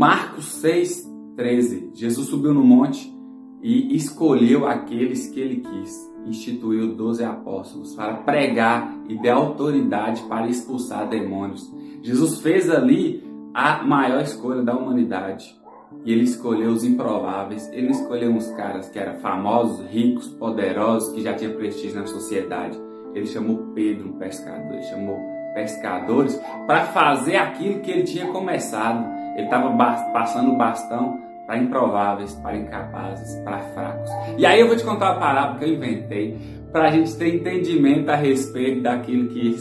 Marcos 0.00 0.46
6, 0.62 1.06
13. 1.36 1.90
Jesus 1.92 2.28
subiu 2.28 2.54
no 2.54 2.64
monte 2.64 3.14
e 3.62 3.94
escolheu 3.94 4.66
aqueles 4.66 5.26
que 5.26 5.38
ele 5.38 5.56
quis. 5.56 5.94
Instituiu 6.26 6.94
doze 6.94 7.22
apóstolos 7.22 7.94
para 7.94 8.14
pregar 8.14 8.96
e 9.10 9.22
dar 9.22 9.34
autoridade 9.34 10.22
para 10.22 10.48
expulsar 10.48 11.06
demônios. 11.06 11.70
Jesus 12.00 12.40
fez 12.40 12.70
ali 12.70 13.22
a 13.52 13.82
maior 13.82 14.22
escolha 14.22 14.62
da 14.62 14.74
humanidade. 14.74 15.54
E 16.02 16.10
ele 16.14 16.24
escolheu 16.24 16.70
os 16.70 16.82
improváveis. 16.82 17.68
Ele 17.70 17.90
escolheu 17.90 18.30
uns 18.30 18.48
caras 18.52 18.88
que 18.88 18.98
eram 18.98 19.20
famosos, 19.20 19.86
ricos, 19.86 20.28
poderosos, 20.28 21.12
que 21.12 21.20
já 21.20 21.34
tinham 21.34 21.56
prestígio 21.56 22.00
na 22.00 22.06
sociedade. 22.06 22.80
Ele 23.14 23.26
chamou 23.26 23.72
Pedro, 23.74 24.08
um 24.08 24.12
pescador. 24.12 24.72
Ele 24.72 24.82
chamou 24.84 25.18
pescadores 25.52 26.40
para 26.66 26.86
fazer 26.86 27.36
aquilo 27.36 27.80
que 27.80 27.90
ele 27.90 28.04
tinha 28.04 28.28
começado. 28.28 29.19
Ele 29.40 29.46
estava 29.46 29.74
passando 30.12 30.52
o 30.52 30.56
bastão 30.56 31.18
para 31.46 31.58
improváveis, 31.58 32.34
para 32.36 32.56
incapazes, 32.56 33.42
para 33.42 33.58
fracos. 33.58 34.10
E 34.38 34.44
aí 34.44 34.60
eu 34.60 34.68
vou 34.68 34.76
te 34.76 34.84
contar 34.84 35.12
uma 35.12 35.20
palavra 35.20 35.58
que 35.58 35.64
eu 35.64 35.74
inventei 35.74 36.38
para 36.70 36.88
a 36.88 36.90
gente 36.90 37.16
ter 37.16 37.34
entendimento 37.34 38.08
a 38.10 38.16
respeito 38.16 38.82
daquilo 38.82 39.28
que 39.30 39.56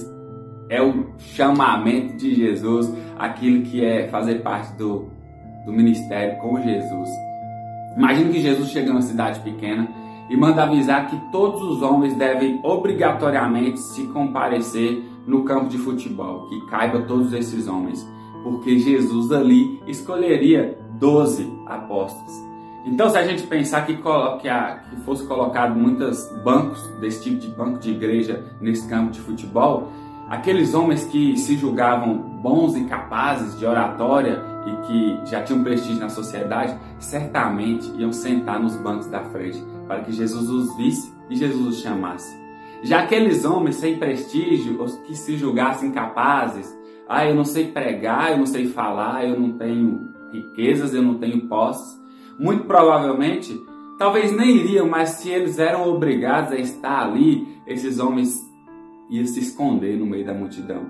é 0.69 0.81
o 0.81 1.13
chamamento 1.17 2.17
de 2.17 2.35
Jesus, 2.35 2.93
aquilo 3.17 3.63
que 3.63 3.83
é 3.83 4.07
fazer 4.09 4.43
parte 4.43 4.71
do, 4.77 5.09
do 5.65 5.71
ministério 5.71 6.37
com 6.39 6.61
Jesus. 6.61 7.09
Imagina 7.97 8.29
que 8.29 8.41
Jesus 8.41 8.69
chega 8.69 8.89
numa 8.89 9.01
cidade 9.01 9.39
pequena 9.39 9.87
e 10.29 10.37
manda 10.37 10.63
avisar 10.63 11.09
que 11.09 11.17
todos 11.31 11.61
os 11.63 11.81
homens 11.81 12.13
devem 12.15 12.59
obrigatoriamente 12.63 13.79
se 13.79 14.05
comparecer 14.07 15.03
no 15.25 15.43
campo 15.43 15.69
de 15.69 15.77
futebol, 15.77 16.47
que 16.49 16.67
caiba 16.67 17.01
todos 17.01 17.33
esses 17.33 17.67
homens, 17.67 18.05
porque 18.43 18.79
Jesus 18.79 19.31
ali 19.31 19.81
escolheria 19.87 20.77
12 20.99 21.51
apóstolos. 21.65 22.49
Então, 22.85 23.09
se 23.09 23.17
a 23.17 23.23
gente 23.27 23.45
pensar 23.45 23.85
que, 23.85 23.99
a, 24.47 24.79
que 24.89 24.95
fosse 25.01 25.25
colocado 25.27 25.75
muitos 25.75 26.25
bancos 26.43 26.81
desse 26.99 27.23
tipo 27.23 27.37
de 27.37 27.47
banco 27.49 27.79
de 27.79 27.91
igreja 27.91 28.43
nesse 28.61 28.87
campo 28.87 29.11
de 29.11 29.19
futebol, 29.19 29.91
aqueles 30.29 30.73
homens 30.73 31.03
que 31.05 31.37
se 31.37 31.57
julgavam 31.57 32.17
bons 32.41 32.75
e 32.75 32.85
capazes 32.85 33.57
de 33.59 33.65
oratória 33.65 34.41
e 34.65 34.87
que 34.87 35.29
já 35.29 35.43
tinham 35.43 35.63
prestígio 35.63 35.99
na 35.99 36.09
sociedade, 36.09 36.77
certamente 36.99 37.91
iam 37.97 38.13
sentar 38.13 38.59
nos 38.59 38.75
bancos 38.77 39.07
da 39.07 39.23
frente 39.25 39.61
para 39.87 40.01
que 40.01 40.11
Jesus 40.11 40.49
os 40.49 40.77
visse 40.77 41.13
e 41.29 41.35
Jesus 41.35 41.67
os 41.67 41.81
chamasse. 41.81 42.37
Já 42.81 43.01
aqueles 43.01 43.43
homens 43.43 43.75
sem 43.75 43.97
prestígio, 43.97 44.81
os 44.81 44.95
que 44.99 45.15
se 45.15 45.35
julgassem 45.35 45.91
capazes, 45.91 46.78
ah, 47.09 47.25
eu 47.25 47.33
não 47.33 47.43
sei 47.43 47.71
pregar, 47.71 48.31
eu 48.31 48.37
não 48.37 48.45
sei 48.45 48.67
falar, 48.67 49.27
eu 49.27 49.39
não 49.39 49.57
tenho 49.57 50.13
riquezas, 50.31 50.93
eu 50.93 51.01
não 51.01 51.15
tenho 51.15 51.47
posses, 51.47 51.99
muito 52.37 52.65
provavelmente, 52.65 53.51
talvez 53.97 54.31
nem 54.31 54.57
iriam, 54.57 54.87
mas 54.87 55.09
se 55.09 55.29
eles 55.29 55.57
eram 55.57 55.89
obrigados 55.89 56.53
a 56.53 56.57
estar 56.57 57.07
ali, 57.07 57.47
esses 57.65 57.97
homens 57.99 58.39
iam 59.09 59.25
se 59.25 59.39
esconder 59.39 59.97
no 59.97 60.05
meio 60.05 60.23
da 60.23 60.33
multidão. 60.33 60.85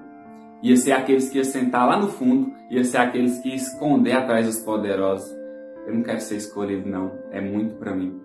Ia 0.62 0.76
ser 0.76 0.92
aqueles 0.92 1.30
que 1.30 1.38
iam 1.38 1.46
sentar 1.46 1.88
lá 1.88 1.98
no 1.98 2.10
fundo, 2.10 2.52
ia 2.70 2.84
ser 2.84 2.98
aqueles 2.98 3.40
que 3.40 3.48
iam 3.48 3.56
esconder 3.56 4.12
atrás 4.12 4.46
dos 4.46 4.60
poderosos. 4.60 5.34
Eu 5.88 5.96
não 5.96 6.04
quero 6.04 6.20
ser 6.20 6.36
escolhido, 6.36 6.88
não. 6.88 7.14
É 7.32 7.40
muito 7.40 7.76
para 7.76 7.96
mim. 7.96 8.20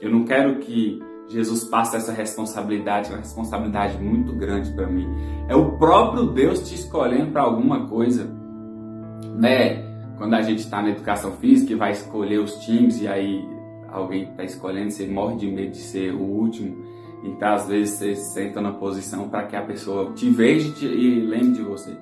Eu 0.00 0.10
não 0.10 0.24
quero 0.24 0.60
que 0.60 1.00
Jesus 1.30 1.64
passe 1.64 1.96
essa 1.96 2.12
responsabilidade, 2.12 3.08
é 3.08 3.12
uma 3.12 3.20
responsabilidade 3.20 3.98
muito 4.02 4.32
grande 4.32 4.72
para 4.72 4.86
mim. 4.86 5.08
É 5.48 5.54
o 5.54 5.78
próprio 5.78 6.26
Deus 6.26 6.68
te 6.68 6.74
escolhendo 6.74 7.30
para 7.30 7.42
alguma 7.42 7.86
coisa, 7.86 8.28
né? 9.36 9.90
quando 10.20 10.34
a 10.34 10.42
gente 10.42 10.58
está 10.58 10.82
na 10.82 10.90
educação 10.90 11.32
física 11.38 11.72
e 11.72 11.74
vai 11.74 11.92
escolher 11.92 12.40
os 12.40 12.56
times 12.56 13.00
e 13.00 13.08
aí 13.08 13.42
alguém 13.90 14.24
está 14.24 14.44
escolhendo, 14.44 14.90
você 14.90 15.06
morre 15.06 15.36
de 15.36 15.50
medo 15.50 15.70
de 15.70 15.78
ser 15.78 16.12
o 16.12 16.20
último. 16.20 16.84
Então, 17.24 17.54
às 17.54 17.66
vezes, 17.66 17.94
você 17.94 18.14
senta 18.14 18.60
na 18.60 18.70
posição 18.70 19.30
para 19.30 19.44
que 19.44 19.56
a 19.56 19.62
pessoa 19.62 20.12
te 20.12 20.28
veja 20.28 20.74
e 20.84 21.20
lembre 21.20 21.52
de 21.52 21.62
você. 21.62 21.96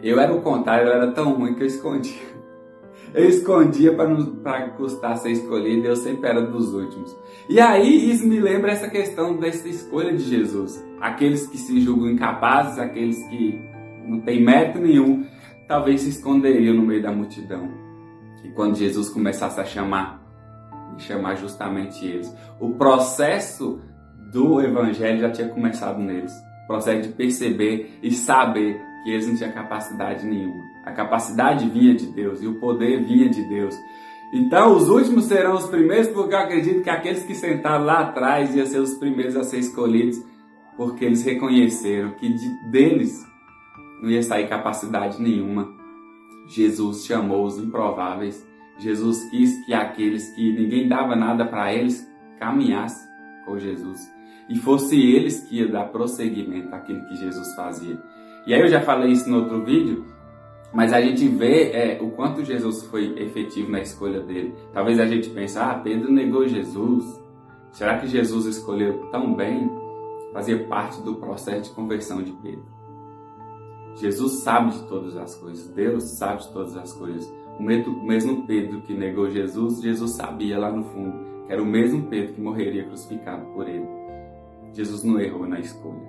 Eu 0.00 0.20
era 0.20 0.32
o 0.32 0.40
contrário, 0.42 0.86
eu 0.86 0.92
era 0.92 1.10
tão 1.10 1.32
ruim 1.32 1.54
que 1.54 1.64
eu 1.64 1.66
escondia. 1.66 2.22
Eu 3.14 3.28
escondia 3.28 3.94
para 3.94 4.70
custar 4.70 5.16
ser 5.18 5.32
escolhido, 5.32 5.86
eu 5.86 5.96
sempre 5.96 6.30
era 6.30 6.40
dos 6.40 6.72
últimos. 6.72 7.14
E 7.48 7.60
aí, 7.60 8.10
isso 8.10 8.26
me 8.26 8.40
lembra 8.40 8.72
essa 8.72 8.88
questão 8.88 9.36
dessa 9.36 9.68
escolha 9.68 10.12
de 10.14 10.22
Jesus. 10.22 10.82
Aqueles 11.00 11.46
que 11.46 11.58
se 11.58 11.80
julgam 11.80 12.10
incapazes, 12.10 12.78
aqueles 12.78 13.22
que 13.28 13.60
não 14.06 14.20
têm 14.20 14.42
mérito 14.42 14.78
nenhum, 14.78 15.26
talvez 15.68 16.00
se 16.00 16.08
esconderiam 16.08 16.74
no 16.74 16.82
meio 16.82 17.02
da 17.02 17.12
multidão. 17.12 17.70
E 18.44 18.48
quando 18.50 18.76
Jesus 18.76 19.10
começasse 19.10 19.60
a 19.60 19.64
chamar, 19.64 20.22
e 20.96 21.02
chamar 21.02 21.36
justamente 21.36 22.06
eles. 22.06 22.34
O 22.58 22.70
processo 22.70 23.80
do 24.32 24.60
evangelho 24.60 25.20
já 25.20 25.30
tinha 25.30 25.48
começado 25.48 25.98
neles. 25.98 26.32
O 26.64 26.66
processo 26.66 27.08
de 27.08 27.14
perceber 27.14 27.98
e 28.02 28.10
saber 28.10 28.80
que 29.02 29.10
eles 29.10 29.26
não 29.26 29.36
tinham 29.36 29.52
capacidade 29.52 30.26
nenhuma. 30.26 30.64
A 30.84 30.92
capacidade 30.92 31.68
vinha 31.68 31.94
de 31.94 32.06
Deus 32.06 32.42
e 32.42 32.46
o 32.46 32.54
poder 32.54 33.04
vinha 33.04 33.28
de 33.28 33.42
Deus. 33.42 33.74
Então, 34.32 34.76
os 34.76 34.88
últimos 34.88 35.24
serão 35.24 35.54
os 35.54 35.66
primeiros, 35.66 36.08
porque 36.08 36.34
eu 36.34 36.38
acredito 36.38 36.82
que 36.82 36.90
aqueles 36.90 37.22
que 37.22 37.34
sentaram 37.34 37.84
lá 37.84 38.00
atrás 38.00 38.54
iam 38.54 38.66
ser 38.66 38.78
os 38.78 38.94
primeiros 38.94 39.36
a 39.36 39.42
ser 39.42 39.58
escolhidos, 39.58 40.24
porque 40.76 41.04
eles 41.04 41.22
reconheceram 41.22 42.12
que 42.12 42.32
de, 42.32 42.70
deles 42.70 43.26
não 44.02 44.10
ia 44.10 44.22
sair 44.22 44.48
capacidade 44.48 45.20
nenhuma. 45.22 45.68
Jesus 46.48 47.04
chamou 47.04 47.44
os 47.44 47.58
improváveis. 47.58 48.46
Jesus 48.78 49.22
quis 49.30 49.64
que 49.66 49.74
aqueles 49.74 50.30
que 50.30 50.52
ninguém 50.52 50.88
dava 50.88 51.14
nada 51.14 51.44
para 51.44 51.72
eles 51.72 52.10
caminhassem 52.38 53.06
com 53.44 53.58
Jesus 53.58 54.10
e 54.48 54.56
fosse 54.56 55.00
eles 55.00 55.40
que 55.40 55.58
ia 55.58 55.68
dar 55.68 55.84
prosseguimento 55.86 56.74
àquilo 56.74 57.06
que 57.06 57.16
Jesus 57.16 57.54
fazia. 57.54 57.98
E 58.46 58.54
aí 58.54 58.60
eu 58.60 58.68
já 58.68 58.80
falei 58.80 59.12
isso 59.12 59.28
no 59.30 59.38
outro 59.38 59.64
vídeo, 59.64 60.04
mas 60.72 60.92
a 60.92 61.00
gente 61.00 61.28
vê 61.28 61.70
é, 61.70 61.98
o 62.00 62.10
quanto 62.10 62.44
Jesus 62.44 62.82
foi 62.84 63.14
efetivo 63.18 63.70
na 63.70 63.80
escolha 63.80 64.20
dele. 64.20 64.54
Talvez 64.72 64.98
a 64.98 65.06
gente 65.06 65.28
pense, 65.30 65.58
ah, 65.58 65.74
Pedro 65.82 66.10
negou 66.10 66.46
Jesus. 66.48 67.22
Será 67.72 67.98
que 67.98 68.06
Jesus 68.06 68.46
escolheu 68.46 69.08
tão 69.10 69.34
bem? 69.34 69.70
Fazia 70.32 70.64
parte 70.64 71.00
do 71.02 71.16
processo 71.16 71.70
de 71.70 71.76
conversão 71.76 72.22
de 72.22 72.32
Pedro. 72.32 72.64
Jesus 73.96 74.42
sabe 74.42 74.70
de 74.70 74.82
todas 74.84 75.16
as 75.16 75.34
coisas, 75.34 75.68
Deus 75.68 76.04
sabe 76.04 76.42
de 76.42 76.48
todas 76.52 76.76
as 76.76 76.92
coisas. 76.92 77.30
O 77.58 77.62
mesmo 77.62 78.46
Pedro 78.46 78.80
que 78.80 78.94
negou 78.94 79.30
Jesus, 79.30 79.82
Jesus 79.82 80.12
sabia 80.12 80.58
lá 80.58 80.72
no 80.72 80.84
fundo 80.84 81.32
que 81.46 81.52
era 81.52 81.62
o 81.62 81.66
mesmo 81.66 82.04
Pedro 82.04 82.34
que 82.34 82.40
morreria 82.40 82.84
crucificado 82.84 83.44
por 83.52 83.68
ele. 83.68 83.86
Jesus 84.72 85.02
não 85.04 85.20
errou 85.20 85.46
na 85.46 85.60
escolha. 85.60 86.00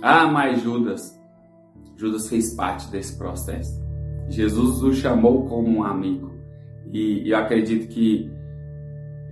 Ah, 0.00 0.26
mas 0.26 0.62
Judas, 0.62 1.20
Judas 1.98 2.28
fez 2.28 2.54
parte 2.54 2.88
desse 2.90 3.18
processo. 3.18 3.82
Jesus 4.28 4.82
o 4.82 4.92
chamou 4.92 5.46
como 5.46 5.68
um 5.68 5.82
amigo. 5.82 6.30
E 6.92 7.28
eu 7.28 7.36
acredito 7.36 7.88
que 7.88 8.30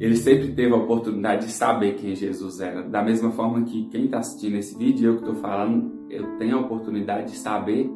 ele 0.00 0.16
sempre 0.16 0.48
teve 0.52 0.74
a 0.74 0.76
oportunidade 0.76 1.46
de 1.46 1.52
saber 1.52 1.94
quem 1.94 2.14
Jesus 2.14 2.60
era. 2.60 2.82
Da 2.82 3.02
mesma 3.02 3.30
forma 3.30 3.62
que 3.62 3.88
quem 3.88 4.06
está 4.06 4.18
assistindo 4.18 4.56
esse 4.56 4.76
vídeo, 4.76 5.10
eu 5.10 5.14
que 5.14 5.20
estou 5.20 5.36
falando, 5.36 5.92
eu 6.10 6.36
tenho 6.38 6.58
a 6.58 6.60
oportunidade 6.60 7.30
de 7.30 7.38
saber 7.38 7.88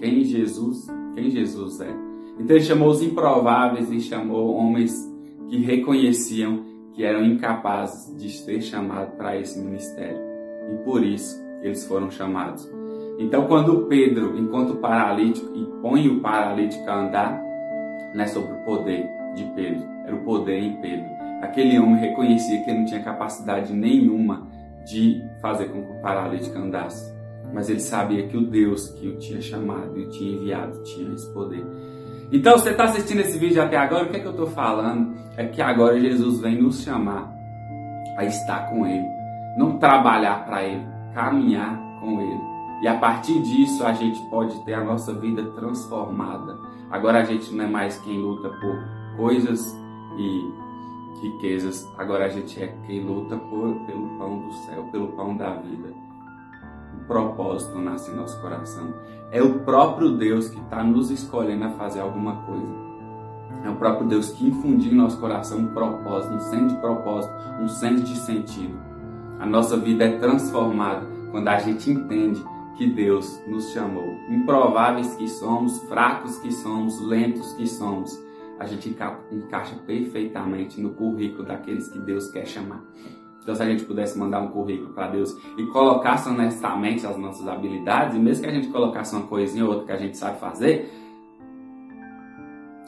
quem 0.00 0.24
Jesus, 0.24 0.86
quem 1.14 1.30
Jesus 1.30 1.80
é. 1.80 1.94
Então 2.40 2.56
ele 2.56 2.64
chamou 2.64 2.88
os 2.88 3.02
improváveis 3.02 3.92
e 3.92 4.00
chamou 4.00 4.54
homens 4.54 4.96
que 5.48 5.58
reconheciam 5.58 6.64
que 6.94 7.04
eram 7.04 7.24
incapazes 7.24 8.16
de 8.16 8.30
ser 8.30 8.62
chamados 8.62 9.14
para 9.16 9.38
esse 9.38 9.60
ministério. 9.60 10.18
E 10.72 10.84
por 10.84 11.04
isso 11.04 11.36
eles 11.62 11.86
foram 11.86 12.10
chamados. 12.10 12.68
Então 13.18 13.46
quando 13.46 13.86
Pedro 13.86 14.38
encontra 14.38 14.74
o 14.74 14.78
paralítico 14.78 15.50
e 15.54 15.64
põe 15.80 16.08
o 16.08 16.20
paralítico 16.20 16.88
a 16.88 17.00
andar, 17.00 17.42
não 18.14 18.24
é 18.24 18.26
sobre 18.26 18.52
o 18.52 18.64
poder 18.64 19.08
de 19.34 19.44
Pedro, 19.54 19.82
era 20.04 20.14
o 20.14 20.24
poder 20.24 20.58
em 20.58 20.76
Pedro 20.80 21.14
aquele 21.44 21.78
homem 21.78 21.96
reconhecia 21.96 22.62
que 22.62 22.70
ele 22.70 22.80
não 22.80 22.86
tinha 22.86 23.02
capacidade 23.02 23.72
nenhuma 23.72 24.46
de 24.84 25.22
fazer 25.40 25.66
com 25.66 25.82
que 25.82 25.92
o 25.92 26.00
paralítico 26.00 26.58
andasse. 26.58 27.14
Mas 27.52 27.68
ele 27.68 27.80
sabia 27.80 28.26
que 28.26 28.36
o 28.36 28.46
Deus 28.46 28.88
que 28.90 29.08
o 29.08 29.16
tinha 29.18 29.40
chamado 29.40 29.96
e 29.96 30.04
o 30.04 30.10
tinha 30.10 30.36
enviado 30.36 30.82
tinha 30.82 31.14
esse 31.14 31.32
poder. 31.32 31.64
Então, 32.32 32.58
você 32.58 32.70
está 32.70 32.84
assistindo 32.84 33.20
esse 33.20 33.38
vídeo 33.38 33.62
até 33.62 33.76
agora, 33.76 34.04
o 34.04 34.08
que 34.08 34.16
é 34.16 34.20
que 34.20 34.26
eu 34.26 34.32
estou 34.32 34.48
falando? 34.48 35.14
É 35.36 35.46
que 35.46 35.62
agora 35.62 36.00
Jesus 36.00 36.40
vem 36.40 36.60
nos 36.60 36.82
chamar 36.82 37.32
a 38.16 38.24
estar 38.24 38.70
com 38.70 38.86
Ele. 38.86 39.06
Não 39.56 39.78
trabalhar 39.78 40.44
para 40.44 40.64
Ele, 40.64 40.84
caminhar 41.12 41.78
com 42.00 42.20
Ele. 42.20 42.53
E 42.84 42.86
a 42.86 42.98
partir 42.98 43.40
disso 43.40 43.82
a 43.82 43.94
gente 43.94 44.20
pode 44.28 44.62
ter 44.62 44.74
a 44.74 44.84
nossa 44.84 45.14
vida 45.14 45.42
transformada. 45.52 46.58
Agora 46.90 47.22
a 47.22 47.24
gente 47.24 47.50
não 47.54 47.64
é 47.64 47.66
mais 47.66 47.96
quem 48.00 48.20
luta 48.20 48.50
por 48.50 49.16
coisas 49.16 49.74
e 50.18 50.52
riquezas, 51.22 51.90
agora 51.96 52.26
a 52.26 52.28
gente 52.28 52.62
é 52.62 52.76
quem 52.86 53.02
luta 53.02 53.38
por, 53.38 53.74
pelo 53.86 54.18
pão 54.18 54.38
do 54.38 54.52
céu, 54.52 54.84
pelo 54.92 55.08
pão 55.12 55.34
da 55.34 55.54
vida. 55.54 55.94
O 57.00 57.06
propósito 57.06 57.78
nasce 57.78 58.10
em 58.10 58.16
nosso 58.16 58.38
coração. 58.42 58.92
É 59.30 59.42
o 59.42 59.60
próprio 59.60 60.18
Deus 60.18 60.50
que 60.50 60.60
está 60.60 60.84
nos 60.84 61.10
escolhendo 61.10 61.64
a 61.64 61.70
fazer 61.70 62.00
alguma 62.00 62.42
coisa. 62.42 62.74
É 63.64 63.70
o 63.70 63.76
próprio 63.76 64.06
Deus 64.08 64.28
que 64.28 64.46
infundiu 64.46 64.92
em 64.92 64.96
nosso 64.96 65.18
coração 65.18 65.58
um 65.58 65.68
propósito, 65.68 66.34
um 66.34 66.40
senso 66.40 66.74
de 66.74 66.80
propósito, 66.82 67.32
um 67.62 67.66
senso 67.66 68.04
de 68.04 68.16
sentido. 68.18 68.78
A 69.40 69.46
nossa 69.46 69.74
vida 69.74 70.04
é 70.04 70.18
transformada 70.18 71.06
quando 71.30 71.48
a 71.48 71.58
gente 71.58 71.90
entende 71.90 72.44
que 72.76 72.86
Deus 72.86 73.40
nos 73.46 73.70
chamou. 73.72 74.16
Improváveis 74.28 75.14
que 75.14 75.28
somos, 75.28 75.78
fracos 75.84 76.38
que 76.38 76.52
somos, 76.52 77.00
lentos 77.00 77.52
que 77.54 77.66
somos, 77.66 78.22
a 78.58 78.66
gente 78.66 78.88
encaixa 78.88 79.76
perfeitamente 79.86 80.80
no 80.80 80.90
currículo 80.94 81.44
daqueles 81.44 81.88
que 81.88 81.98
Deus 81.98 82.30
quer 82.30 82.46
chamar. 82.46 82.84
Então, 83.42 83.54
se 83.54 83.62
a 83.62 83.66
gente 83.66 83.84
pudesse 83.84 84.18
mandar 84.18 84.40
um 84.40 84.48
currículo 84.48 84.94
para 84.94 85.08
Deus 85.08 85.36
e 85.58 85.66
colocasse 85.66 86.28
honestamente 86.28 87.06
as 87.06 87.16
nossas 87.18 87.46
habilidades, 87.46 88.16
e 88.16 88.18
mesmo 88.18 88.42
que 88.42 88.50
a 88.50 88.54
gente 88.54 88.68
colocasse 88.68 89.14
uma 89.14 89.26
coisinha 89.26 89.64
ou 89.64 89.70
outra 89.70 89.86
que 89.86 89.92
a 89.92 89.96
gente 89.96 90.16
sabe 90.16 90.38
fazer, 90.38 90.90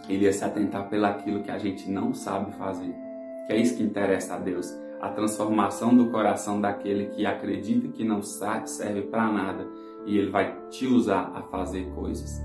ele 0.08 0.24
ia 0.24 0.32
se 0.32 0.44
atentar 0.44 0.88
pelaquilo 0.88 1.42
que 1.42 1.50
a 1.50 1.58
gente 1.58 1.90
não 1.90 2.14
sabe 2.14 2.52
fazer. 2.52 2.94
Que 3.46 3.52
é 3.52 3.60
isso 3.60 3.76
que 3.76 3.82
interessa 3.82 4.36
a 4.36 4.38
Deus. 4.38 4.72
A 5.00 5.08
transformação 5.10 5.94
do 5.94 6.06
coração 6.06 6.60
daquele 6.60 7.06
que 7.06 7.26
acredita 7.26 7.88
que 7.88 8.04
não 8.04 8.22
sabe, 8.22 8.70
serve 8.70 9.02
para 9.02 9.30
nada. 9.30 9.66
E 10.06 10.16
ele 10.16 10.30
vai 10.30 10.56
te 10.70 10.86
usar 10.86 11.32
a 11.34 11.42
fazer 11.42 11.84
coisas. 11.94 12.42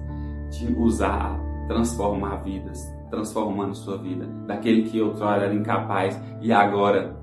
Te 0.49 0.65
usar 0.73 1.35
a 1.35 1.67
transformar 1.67 2.37
vidas. 2.37 2.79
Transformando 3.09 3.75
sua 3.75 3.97
vida. 3.97 4.25
Daquele 4.47 4.83
que 4.83 5.01
outrora 5.01 5.45
era 5.45 5.53
incapaz 5.53 6.19
e 6.41 6.51
agora 6.51 7.15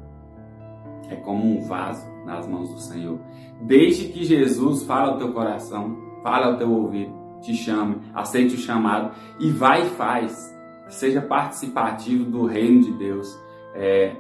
é 1.11 1.17
como 1.17 1.45
um 1.45 1.67
vaso 1.67 2.07
nas 2.25 2.47
mãos 2.47 2.73
do 2.73 2.81
Senhor. 2.81 3.19
Desde 3.63 4.09
que 4.09 4.25
Jesus 4.25 4.83
fala 4.85 5.13
ao 5.13 5.19
teu 5.19 5.33
coração, 5.33 5.97
fala 6.23 6.47
ao 6.47 6.57
teu 6.57 6.71
ouvido, 6.71 7.13
te 7.41 7.55
chame, 7.55 7.97
aceite 8.15 8.55
o 8.55 8.59
chamado 8.59 9.13
e 9.41 9.51
vai 9.51 9.87
e 9.87 9.91
faz. 9.91 10.57
Seja 10.89 11.21
participativo 11.21 12.25
do 12.25 12.47
reino 12.47 12.83
de 12.83 12.93
Deus. 12.93 13.39
É, 13.75 14.17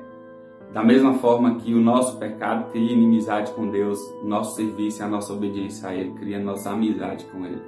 da 0.72 0.84
mesma 0.84 1.14
forma 1.14 1.56
que 1.56 1.72
o 1.74 1.80
nosso 1.80 2.18
pecado 2.18 2.70
cria 2.70 2.92
inimizade 2.92 3.52
com 3.52 3.70
Deus, 3.70 3.98
nosso 4.22 4.56
serviço 4.56 5.00
e 5.00 5.02
a 5.02 5.08
nossa 5.08 5.32
obediência 5.32 5.88
a 5.88 5.94
Ele 5.94 6.12
cria 6.12 6.38
nossa 6.38 6.70
amizade 6.70 7.24
com 7.26 7.44
Ele. 7.44 7.62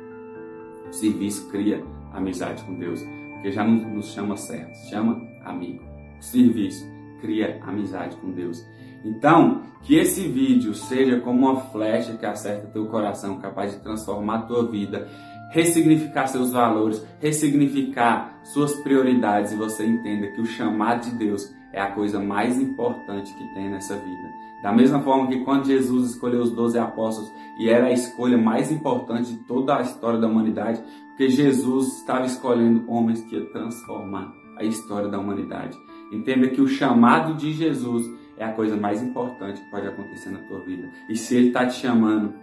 O 0.89 0.93
serviço 0.93 1.49
cria 1.49 1.83
amizade 2.13 2.63
com 2.65 2.75
Deus, 2.75 3.01
porque 3.35 3.53
já 3.53 3.65
não 3.65 3.77
nos 3.95 4.13
chama 4.13 4.37
certo, 4.37 4.75
chama 4.91 5.21
amigo. 5.45 5.83
O 6.19 6.23
serviço 6.23 6.87
cria 7.21 7.59
amizade 7.63 8.17
com 8.17 8.31
Deus. 8.33 8.65
Então, 9.05 9.63
que 9.83 9.95
esse 9.97 10.29
vídeo 10.29 10.75
seja 10.75 11.21
como 11.21 11.47
uma 11.49 11.57
flecha 11.57 12.17
que 12.17 12.27
acerta 12.27 12.67
teu 12.67 12.87
coração, 12.87 13.39
capaz 13.39 13.73
de 13.73 13.81
transformar 13.81 14.43
tua 14.43 14.67
vida, 14.67 15.09
ressignificar 15.51 16.27
seus 16.27 16.53
valores, 16.53 17.05
ressignificar 17.19 18.41
suas 18.45 18.75
prioridades 18.83 19.53
e 19.53 19.57
você 19.57 19.87
entenda 19.87 20.29
que 20.29 20.41
o 20.41 20.47
chamado 20.47 21.11
de 21.11 21.17
Deus 21.17 21.51
é 21.73 21.81
a 21.81 21.93
coisa 21.93 22.19
mais 22.19 22.61
importante 22.61 23.33
que 23.35 23.55
tem 23.55 23.71
nessa 23.71 23.97
vida. 23.97 24.31
Da 24.63 24.73
mesma 24.73 25.01
forma 25.01 25.29
que 25.29 25.43
quando 25.45 25.67
Jesus 25.67 26.11
escolheu 26.11 26.43
os 26.43 26.53
doze 26.53 26.79
apóstolos 26.79 27.33
e 27.59 27.69
era 27.69 27.87
a 27.87 27.93
escolha 27.93 28.37
mais 28.37 28.71
importante 28.71 29.33
de 29.33 29.39
toda 29.45 29.77
a 29.77 29.81
história 29.81 30.19
da 30.19 30.27
humanidade, 30.27 30.83
porque 31.09 31.31
Jesus 31.31 31.99
estava 31.99 32.27
escolhendo 32.27 32.91
homens 32.91 33.23
que 33.23 33.37
iam 33.37 33.47
transformar 33.47 34.33
a 34.59 34.65
história 34.65 35.09
da 35.09 35.19
humanidade. 35.19 35.79
Entenda 36.13 36.49
que 36.49 36.61
o 36.61 36.69
chamado 36.69 37.35
de 37.35 37.53
Jesus 37.53 38.07
é 38.37 38.45
a 38.45 38.53
coisa 38.53 38.77
mais 38.77 39.03
importante 39.03 39.61
que 39.61 39.71
pode 39.71 39.87
acontecer 39.87 40.31
na 40.31 40.41
tua 40.41 40.61
vida. 40.65 40.91
E 41.09 41.17
se 41.17 41.37
Ele 41.37 41.49
está 41.49 41.67
te 41.67 41.75
chamando, 41.75 42.35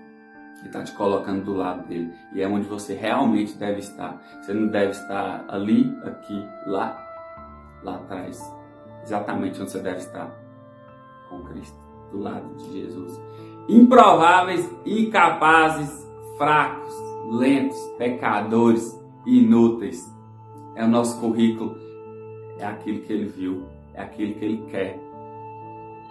Ele 0.60 0.68
está 0.68 0.84
te 0.84 0.94
colocando 0.94 1.44
do 1.44 1.54
lado 1.54 1.88
dele. 1.88 2.12
E 2.34 2.42
é 2.42 2.48
onde 2.48 2.68
você 2.68 2.94
realmente 2.94 3.58
deve 3.58 3.80
estar. 3.80 4.22
Você 4.42 4.54
não 4.54 4.68
deve 4.68 4.92
estar 4.92 5.46
ali, 5.48 5.96
aqui, 6.04 6.44
lá, 6.68 6.98
lá 7.84 7.96
atrás. 7.96 8.57
Exatamente 9.08 9.62
onde 9.62 9.72
você 9.72 9.80
deve 9.80 10.00
estar. 10.00 10.30
Com 11.30 11.42
Cristo, 11.44 11.78
do 12.12 12.20
lado 12.20 12.56
de 12.58 12.82
Jesus. 12.82 13.22
Improváveis, 13.70 14.70
incapazes, 14.86 16.06
fracos, 16.38 16.94
lentos, 17.32 17.80
pecadores, 17.98 18.98
inúteis. 19.26 20.06
É 20.76 20.84
o 20.84 20.88
nosso 20.88 21.20
currículo. 21.20 21.76
É 22.60 22.66
aquilo 22.66 23.02
que 23.02 23.14
ele 23.14 23.26
viu. 23.26 23.66
É 23.94 24.02
aquilo 24.02 24.36
que 24.36 24.46
ele 24.46 24.66
quer 24.70 25.08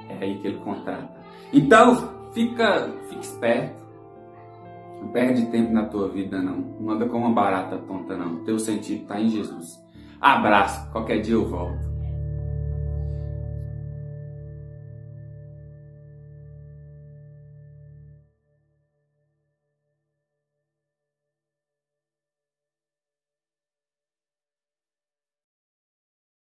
é 0.09 0.25
aí 0.25 0.39
que 0.39 0.49
ele 0.49 0.59
contrata. 0.59 1.09
Então, 1.53 2.31
fica, 2.33 2.93
fica 3.09 3.21
esperto. 3.21 3.87
Não 5.01 5.09
perde 5.09 5.47
tempo 5.47 5.73
na 5.73 5.85
tua 5.85 6.09
vida, 6.09 6.41
não. 6.41 6.57
Não 6.81 6.91
anda 6.93 7.07
com 7.07 7.19
uma 7.19 7.33
barata 7.33 7.79
tonta, 7.79 8.17
não. 8.17 8.45
Teu 8.45 8.59
sentido 8.59 9.03
está 9.03 9.21
em 9.21 9.29
Jesus. 9.29 9.79
Abraço. 10.21 10.91
Qualquer 10.91 11.21
dia 11.21 11.35
eu 11.35 11.47
volto. 11.47 11.96